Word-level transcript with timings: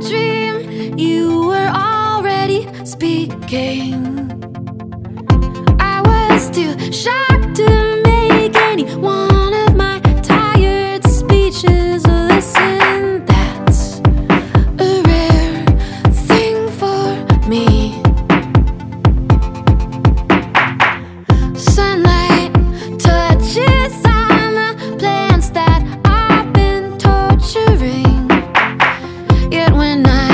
dream, 0.00 0.98
you 0.98 1.46
were 1.46 1.70
already 1.74 2.68
speaking. 2.84 3.94
I 5.78 6.00
was 6.00 6.50
too 6.50 6.74
shocked 6.92 7.56
to 7.56 8.02
make 8.04 8.56
any 8.56 8.84
one 8.96 9.52
of 9.54 9.76
my 9.76 10.00
tired 10.22 11.06
speeches 11.06 12.06
listen. 12.06 13.24
That's 13.26 14.00
a 14.78 15.02
rare 15.06 15.64
thing 16.12 16.70
for 16.70 17.48
me. 17.48 17.99
night. 30.02 30.29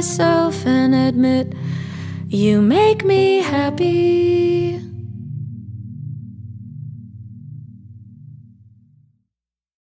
myself 0.00 0.64
and 0.64 0.94
admit 0.94 1.52
you 2.28 2.62
make 2.62 3.04
me 3.04 3.40
happy. 3.42 4.29